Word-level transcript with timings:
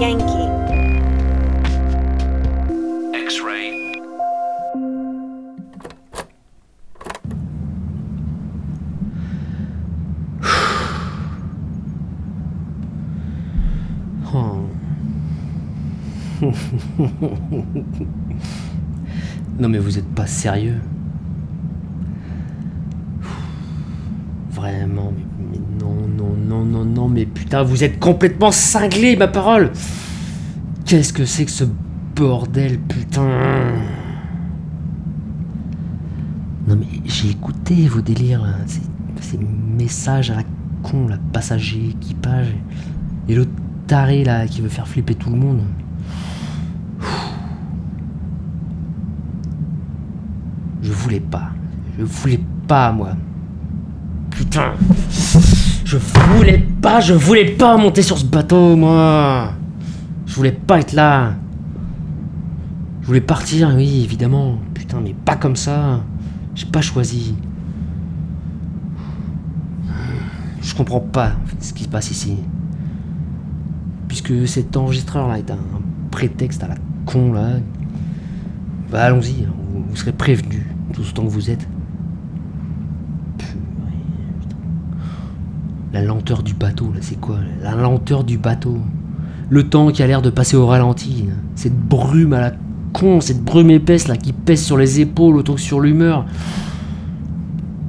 Yankee. 0.00 0.48
X-ray. 3.12 4.00
Oh. 14.32 14.70
non 19.58 19.68
mais 19.68 19.76
vous 19.76 19.98
êtes 19.98 20.08
pas 20.14 20.26
sérieux. 20.26 20.80
Vraiment, 24.60 25.14
mais, 25.38 25.58
non, 25.80 26.06
non, 26.06 26.36
non, 26.36 26.64
non, 26.66 26.84
non, 26.84 27.08
mais 27.08 27.24
putain, 27.24 27.62
vous 27.62 27.82
êtes 27.82 27.98
complètement 27.98 28.52
cinglé, 28.52 29.16
ma 29.16 29.26
parole 29.26 29.72
Qu'est-ce 30.84 31.14
que 31.14 31.24
c'est 31.24 31.46
que 31.46 31.50
ce 31.50 31.64
bordel, 32.14 32.78
putain? 32.78 33.26
Non 36.68 36.76
mais 36.76 36.86
j'ai 37.06 37.30
écouté 37.30 37.88
vos 37.88 38.02
délires. 38.02 38.44
Ces, 38.66 39.38
messages 39.38 40.30
à 40.30 40.36
la 40.36 40.42
con, 40.82 41.08
là, 41.08 41.16
passager, 41.32 41.88
équipage, 41.88 42.54
et 43.28 43.34
l'autre 43.34 43.50
taré, 43.86 44.24
là, 44.24 44.46
qui 44.46 44.60
veut 44.60 44.68
faire 44.68 44.86
flipper 44.86 45.14
tout 45.14 45.30
le 45.30 45.36
monde. 45.36 45.62
Je 50.82 50.92
voulais 50.92 51.20
pas. 51.20 51.48
Je 51.98 52.04
voulais 52.04 52.40
pas, 52.68 52.92
moi. 52.92 53.16
Putain. 54.40 54.72
Je 55.84 55.98
voulais 55.98 56.66
pas, 56.80 57.00
je 57.00 57.12
voulais 57.12 57.44
pas 57.44 57.76
monter 57.76 58.00
sur 58.00 58.16
ce 58.16 58.24
bateau, 58.24 58.74
moi. 58.74 59.52
Je 60.24 60.34
voulais 60.34 60.52
pas 60.52 60.80
être 60.80 60.94
là. 60.94 61.34
Je 63.02 63.06
voulais 63.06 63.20
partir, 63.20 63.70
oui, 63.76 64.02
évidemment. 64.02 64.58
Putain, 64.72 65.00
mais 65.02 65.14
pas 65.26 65.36
comme 65.36 65.56
ça. 65.56 66.00
J'ai 66.54 66.64
pas 66.64 66.80
choisi. 66.80 67.34
Je 70.62 70.74
comprends 70.74 71.00
pas 71.00 71.32
ce 71.60 71.74
qui 71.74 71.84
se 71.84 71.88
passe 71.88 72.10
ici. 72.10 72.36
Puisque 74.08 74.48
cet 74.48 74.74
enregistreur-là 74.74 75.38
est 75.38 75.50
un 75.50 75.58
prétexte 76.10 76.64
à 76.64 76.68
la 76.68 76.76
con, 77.04 77.34
là. 77.34 77.58
Bah, 78.90 79.02
allons-y, 79.04 79.44
hein, 79.44 79.52
vous, 79.88 79.96
serez 79.96 80.12
prévenus, 80.12 80.64
tout 80.94 81.02
autant 81.02 81.24
que 81.24 81.28
vous 81.28 81.50
êtes. 81.50 81.68
Purée, 83.38 83.52
putain. 84.40 84.56
La 85.92 86.02
lenteur 86.02 86.42
du 86.42 86.54
bateau, 86.54 86.92
là, 86.92 87.00
c'est 87.00 87.18
quoi 87.18 87.38
La 87.62 87.74
lenteur 87.74 88.22
du 88.22 88.38
bateau. 88.38 88.78
Le 89.48 89.68
temps 89.68 89.90
qui 89.90 90.02
a 90.02 90.06
l'air 90.06 90.22
de 90.22 90.30
passer 90.30 90.56
au 90.56 90.66
ralenti. 90.66 91.24
Cette 91.56 91.76
brume 91.76 92.32
à 92.32 92.40
la 92.40 92.52
con, 92.92 93.20
cette 93.20 93.42
brume 93.42 93.70
épaisse, 93.70 94.06
là, 94.06 94.16
qui 94.16 94.32
pèse 94.32 94.62
sur 94.62 94.76
les 94.76 95.00
épaules 95.00 95.36
autant 95.36 95.54
que 95.54 95.60
sur 95.60 95.80
l'humeur. 95.80 96.26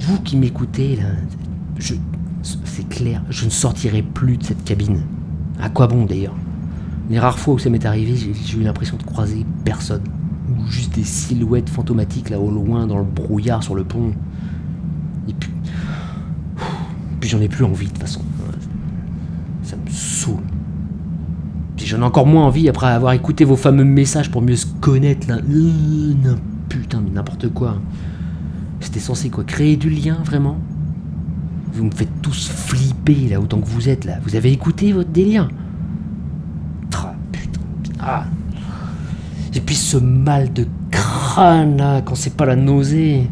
Vous 0.00 0.20
qui 0.20 0.36
m'écoutez, 0.36 0.96
là, 0.96 1.04
je, 1.78 1.94
c'est 2.42 2.88
clair, 2.88 3.22
je 3.30 3.46
ne 3.46 3.50
sortirai 3.50 4.02
plus 4.02 4.36
de 4.36 4.44
cette 4.44 4.62
cabine. 4.64 5.00
À 5.60 5.70
quoi 5.70 5.86
bon 5.86 6.04
d'ailleurs? 6.04 6.36
Les 7.08 7.18
rares 7.18 7.38
fois 7.38 7.54
où 7.54 7.58
ça 7.58 7.70
m'est 7.70 7.86
arrivé, 7.86 8.14
j'ai 8.14 8.34
j'ai 8.34 8.58
eu 8.58 8.62
l'impression 8.62 8.96
de 8.98 9.02
croiser 9.02 9.46
personne. 9.64 10.02
Ou 10.50 10.66
juste 10.70 10.94
des 10.94 11.04
silhouettes 11.04 11.70
fantomatiques 11.70 12.30
là 12.30 12.38
au 12.38 12.50
loin 12.50 12.86
dans 12.86 12.98
le 12.98 13.04
brouillard 13.04 13.62
sur 13.62 13.74
le 13.74 13.84
pont. 13.84 14.12
Et 15.28 15.32
puis. 15.32 15.50
J'en 17.26 17.40
ai 17.40 17.48
plus 17.48 17.64
envie 17.64 17.86
de 17.86 17.90
toute 17.90 18.00
façon. 18.00 18.22
Ça 19.62 19.76
me 19.76 19.90
saoule. 19.90 20.42
Puis 21.76 21.86
j'en 21.86 21.98
ai 22.00 22.04
encore 22.04 22.26
moins 22.26 22.46
envie 22.46 22.68
après 22.68 22.86
avoir 22.86 23.12
écouté 23.12 23.44
vos 23.44 23.56
fameux 23.56 23.84
messages 23.84 24.30
pour 24.30 24.42
mieux 24.42 24.56
se 24.56 24.66
connaître 24.80 25.28
là. 25.28 25.36
Euh, 25.36 26.34
putain, 26.68 27.00
mais 27.00 27.10
n'importe 27.10 27.52
quoi. 27.52 27.78
C'était 28.80 29.00
censé 29.00 29.30
quoi 29.30 29.44
Créer 29.44 29.76
du 29.76 29.90
lien 29.90 30.18
vraiment? 30.24 30.58
Vous 31.72 31.84
me 31.84 31.90
faites 31.90 32.22
tous 32.22 32.48
flipper 32.48 33.28
là 33.28 33.40
autant 33.40 33.60
que 33.60 33.66
vous 33.66 33.88
êtes 33.88 34.04
là. 34.04 34.18
Vous 34.22 34.36
avez 34.36 34.52
écouté 34.52 34.92
votre 34.92 35.10
délire? 35.10 35.48
Tra, 36.90 37.14
putain. 37.32 37.60
Ah. 38.00 38.24
Et 39.54 39.60
puis 39.60 39.74
ce 39.74 39.96
mal 39.96 40.52
de 40.52 40.66
crâne 40.90 41.76
là, 41.76 42.00
quand 42.02 42.14
c'est 42.14 42.34
pas 42.34 42.46
la 42.46 42.56
nausée. 42.56 43.28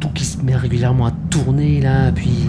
Tout 0.00 0.10
qui 0.14 0.24
se 0.24 0.40
met 0.42 0.54
régulièrement 0.54 1.06
à 1.06 1.12
tourner 1.30 1.80
là, 1.80 2.12
puis 2.12 2.46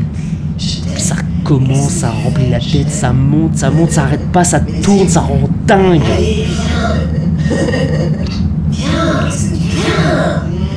ça 1.40 1.56
recommence, 1.56 1.92
ça 1.92 2.12
remplit 2.12 2.50
la 2.50 2.60
tête, 2.60 2.90
ça 2.90 3.14
monte, 3.14 3.56
ça 3.58 3.72
monte, 3.72 3.92
ça 3.92 4.04
arrête 4.04 4.32
pas, 4.32 4.44
ça 4.44 4.60
tourne, 4.60 5.08
ça 5.08 5.22
rend 5.22 5.50
dingue. 5.66 6.02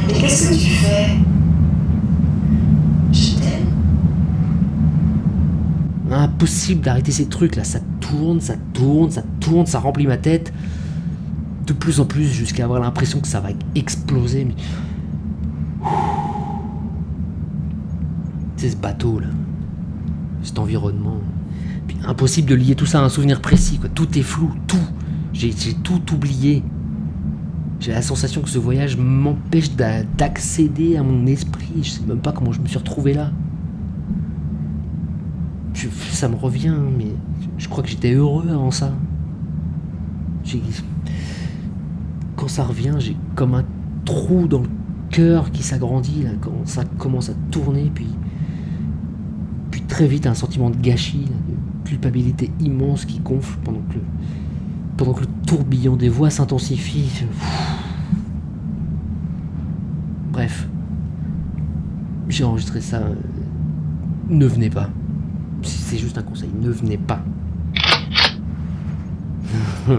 Qu'est-ce 0.09 0.49
que 0.49 0.55
tu 0.55 0.71
fais 0.71 1.17
Je 3.13 3.35
t'aime. 3.35 3.67
Impossible 6.11 6.83
d'arrêter 6.83 7.13
ces 7.13 7.27
trucs 7.27 7.57
là, 7.57 7.65
ça 7.65 7.81
tourne, 8.01 8.41
ça 8.41 8.55
tourne, 8.73 9.11
ça 9.11 9.23
tourne, 9.41 9.67
ça 9.67 9.79
remplit 9.81 10.07
ma 10.07 10.17
tête. 10.17 10.53
De 11.67 11.73
plus 11.73 12.01
en 12.01 12.05
plus 12.05 12.27
jusqu'à 12.27 12.65
avoir 12.65 12.81
l'impression 12.81 13.21
que 13.21 13.29
ça 13.29 13.41
va 13.41 13.51
exploser. 13.75 14.45
Mais... 14.45 14.55
C'est 18.57 18.71
ce 18.71 18.77
bateau 18.77 19.19
là, 19.19 19.27
cet 20.43 20.59
environnement. 20.59 21.19
Impossible 22.07 22.49
de 22.49 22.55
lier 22.55 22.75
tout 22.75 22.87
ça 22.87 23.01
à 23.01 23.05
un 23.05 23.09
souvenir 23.09 23.41
précis. 23.41 23.79
Tout 23.95 24.19
est 24.19 24.23
flou, 24.23 24.51
tout. 24.67 24.77
J'ai 25.33 25.53
tout 25.83 26.01
oublié. 26.13 26.63
J'ai 27.81 27.93
la 27.93 28.03
sensation 28.03 28.43
que 28.43 28.49
ce 28.49 28.59
voyage 28.59 28.97
m'empêche 28.97 29.75
d'a- 29.75 30.05
d'accéder 30.05 30.97
à 30.97 31.03
mon 31.03 31.27
esprit. 31.27 31.83
Je 31.83 31.91
sais 31.91 32.03
même 32.07 32.19
pas 32.19 32.33
comment 32.33 32.53
je 32.53 32.61
me 32.61 32.67
suis 32.67 32.79
retrouvé 32.79 33.15
là. 33.15 33.31
Ça 36.13 36.29
me 36.29 36.37
revient, 36.37 36.75
mais 36.97 37.09
je 37.59 37.69
crois 37.69 37.83
que 37.83 37.89
j'étais 37.91 38.13
heureux 38.13 38.47
avant 38.51 38.71
ça. 38.71 38.93
Quand 42.37 42.49
ça 42.49 42.65
revient, 42.65 42.95
j'ai 42.99 43.17
comme 43.35 43.55
un 43.55 43.65
trou 44.05 44.47
dans 44.47 44.61
le 44.61 44.69
cœur 45.11 45.51
qui 45.51 45.63
s'agrandit, 45.63 46.25
quand 46.41 46.53
ça 46.67 46.85
commence 46.99 47.31
à 47.31 47.35
tourner, 47.51 47.91
puis 47.95 48.07
très 49.93 50.07
vite 50.07 50.27
un 50.27 50.33
sentiment 50.33 50.71
de 50.71 50.77
gâchis, 50.77 51.27
de 51.27 51.87
culpabilité 51.87 52.51
immense 52.61 53.05
qui 53.05 53.19
gonfle 53.19 53.59
pendant 53.63 53.81
que 53.91 53.97
le, 53.97 54.01
pendant 54.97 55.13
que 55.13 55.21
le 55.21 55.27
tourbillon 55.47 55.97
des 55.97 56.09
voix 56.09 56.31
s'intensifie. 56.31 57.25
Bref, 60.33 60.67
j'ai 62.31 62.43
enregistré 62.43 62.81
ça. 62.81 63.01
euh, 63.01 63.15
Ne 64.31 64.47
venez 64.47 64.71
pas. 64.71 64.89
C'est 65.61 65.99
juste 65.99 66.17
un 66.17 66.23
conseil, 66.23 66.49
ne 66.59 66.71
venez 66.71 66.97
pas. 66.97 67.21
Vous 69.87 69.99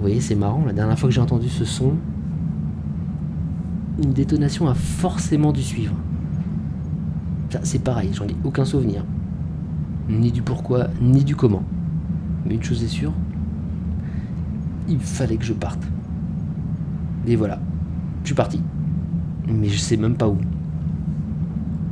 voyez, 0.00 0.20
c'est 0.20 0.34
marrant, 0.34 0.64
la 0.66 0.72
dernière 0.72 0.98
fois 0.98 1.08
que 1.08 1.14
j'ai 1.14 1.20
entendu 1.20 1.48
ce 1.48 1.64
son, 1.64 1.92
une 4.02 4.12
détonation 4.12 4.66
a 4.66 4.74
forcément 4.74 5.52
dû 5.52 5.62
suivre. 5.62 5.94
C'est 7.62 7.82
pareil, 7.82 8.10
j'en 8.12 8.26
ai 8.26 8.36
aucun 8.44 8.64
souvenir. 8.64 9.04
Ni 10.08 10.30
du 10.30 10.42
pourquoi, 10.42 10.88
ni 11.00 11.24
du 11.24 11.36
comment. 11.36 11.62
Mais 12.46 12.54
une 12.54 12.62
chose 12.62 12.82
est 12.82 12.88
sûre, 12.88 13.12
il 14.88 14.98
fallait 14.98 15.36
que 15.36 15.44
je 15.44 15.52
parte. 15.52 15.82
Et 17.26 17.36
voilà, 17.36 17.58
je 18.22 18.28
suis 18.28 18.34
parti. 18.34 18.60
Mais 19.48 19.68
je 19.68 19.78
sais 19.78 19.96
même 19.96 20.14
pas 20.14 20.28
où. 20.28 20.38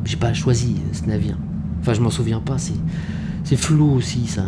J'ai 0.04 0.16
pas 0.16 0.32
choisi 0.32 0.76
ce 0.92 1.04
navire. 1.06 1.38
Enfin, 1.80 1.92
je 1.92 2.00
m'en 2.00 2.10
souviens 2.10 2.40
pas, 2.40 2.58
c'est, 2.58 2.74
c'est 3.42 3.56
flou 3.56 3.94
aussi, 3.94 4.26
ça. 4.26 4.44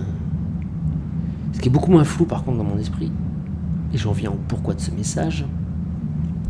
Ce 1.53 1.61
qui 1.61 1.69
est 1.69 1.73
beaucoup 1.73 1.91
moins 1.91 2.05
flou 2.05 2.25
par 2.25 2.45
contre 2.45 2.59
dans 2.59 2.65
mon 2.65 2.79
esprit, 2.79 3.11
et 3.93 3.99
j'en 3.99 4.13
viens 4.13 4.31
au 4.31 4.39
pourquoi 4.49 4.75
de 4.75 4.81
ce 4.81 4.91
message, 4.91 5.47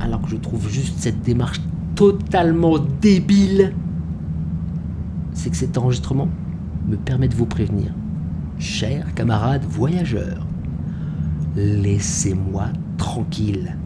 alors 0.01 0.21
que 0.23 0.29
je 0.29 0.37
trouve 0.37 0.69
juste 0.69 0.99
cette 0.99 1.23
démarche 1.23 1.61
totalement 1.95 2.79
débile, 3.01 3.73
c'est 5.37 5.51
que 5.51 5.57
cet 5.57 5.79
enregistrement 5.79 6.29
me 6.89 6.97
permet 6.97 7.29
de 7.29 7.35
vous 7.35 7.47
prévenir. 7.47 7.93
Chers 8.59 9.15
camarades 9.15 9.65
voyageurs, 9.65 10.47
laissez-moi 11.55 12.69
tranquille. 12.97 13.77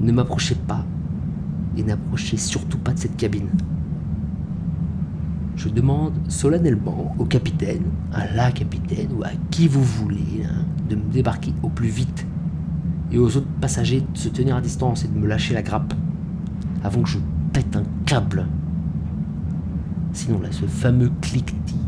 Ne 0.00 0.12
m'approchez 0.12 0.54
pas 0.54 0.86
et 1.76 1.82
n'approchez 1.82 2.36
surtout 2.36 2.78
pas 2.78 2.92
de 2.92 3.00
cette 3.00 3.16
cabine. 3.16 3.48
Je 5.56 5.68
demande 5.68 6.14
solennellement 6.28 7.14
au 7.18 7.24
capitaine, 7.24 7.84
à 8.12 8.32
la 8.32 8.52
capitaine 8.52 9.08
ou 9.18 9.24
à 9.24 9.30
qui 9.50 9.68
vous 9.68 9.82
voulez 9.82 10.44
hein, 10.44 10.64
de 10.88 10.94
me 10.94 11.12
débarquer 11.12 11.52
au 11.62 11.68
plus 11.68 11.88
vite 11.88 12.26
et 13.10 13.18
aux 13.18 13.36
autres 13.36 13.46
passagers 13.60 14.00
de 14.00 14.18
se 14.18 14.28
tenir 14.28 14.56
à 14.56 14.60
distance 14.60 15.04
et 15.04 15.08
de 15.08 15.18
me 15.18 15.26
lâcher 15.26 15.52
la 15.52 15.62
grappe. 15.62 15.94
avant 16.84 17.02
que 17.02 17.08
je 17.08 17.18
pète 17.52 17.76
un 17.76 17.84
câble. 18.06 18.46
Sinon, 20.12 20.40
là, 20.40 20.48
ce 20.52 20.66
fameux 20.66 21.10
cliquetis, 21.20 21.80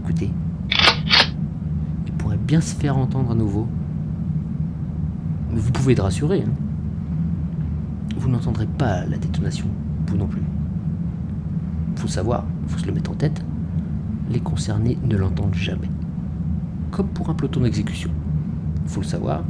écoutez, 0.00 0.30
il 2.06 2.12
pourrait 2.12 2.36
bien 2.36 2.60
se 2.60 2.74
faire 2.74 2.96
entendre 2.98 3.30
à 3.30 3.34
nouveau. 3.34 3.66
Vous 5.52 5.72
pouvez 5.72 5.94
être 5.94 6.02
rassuré. 6.02 6.44
hein. 6.46 6.50
Vous 8.18 8.28
n'entendrez 8.28 8.66
pas 8.66 9.04
la 9.06 9.18
détonation, 9.18 9.66
vous 10.06 10.16
non 10.16 10.26
plus. 10.26 10.42
Faut 11.96 12.08
savoir, 12.08 12.44
faut 12.66 12.78
se 12.78 12.86
le 12.86 12.92
mettre 12.92 13.10
en 13.10 13.14
tête, 13.14 13.42
les 14.30 14.40
concernés 14.40 14.98
ne 15.04 15.16
l'entendent 15.16 15.54
jamais. 15.54 15.90
Comme 16.90 17.08
pour 17.08 17.30
un 17.30 17.34
peloton 17.34 17.60
d'exécution. 17.60 18.10
Faut 18.86 19.00
le 19.00 19.06
savoir, 19.06 19.42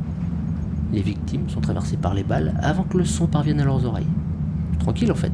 les 0.92 1.02
victimes 1.02 1.48
sont 1.48 1.60
traversées 1.60 1.96
par 1.96 2.14
les 2.14 2.22
balles 2.24 2.54
avant 2.62 2.84
que 2.84 2.98
le 2.98 3.04
son 3.04 3.26
parvienne 3.26 3.60
à 3.60 3.64
leurs 3.64 3.84
oreilles. 3.84 4.06
Tranquille 4.78 5.10
en 5.10 5.16
fait, 5.16 5.32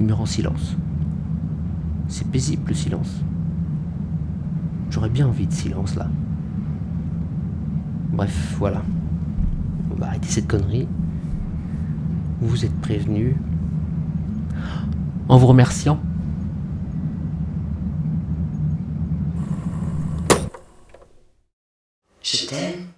ils 0.00 0.06
meurent 0.06 0.20
en 0.20 0.26
silence. 0.26 0.76
C'est 2.08 2.26
paisible 2.30 2.68
le 2.68 2.74
silence. 2.74 3.22
J'aurais 4.90 5.08
bien 5.08 5.26
envie 5.26 5.46
de 5.46 5.52
silence 5.52 5.96
là. 5.96 6.08
Bref, 8.12 8.54
voilà. 8.58 8.82
On 9.90 9.96
va 9.96 10.06
arrêter 10.06 10.28
cette 10.28 10.46
connerie. 10.46 10.86
Vous 12.40 12.64
êtes 12.64 12.80
prévenus. 12.80 13.34
En 15.28 15.36
vous 15.36 15.46
remerciant. 15.46 15.98
Je 22.22 22.46
t'aime. 22.46 22.93